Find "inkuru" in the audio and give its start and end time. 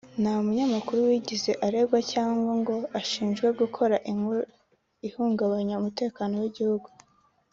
4.11-4.41